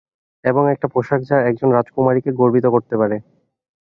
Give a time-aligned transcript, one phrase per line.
[0.43, 3.17] এবং, একটা পোশাক যা একজন রাজকুমারীকে গর্বিত করতে পারে।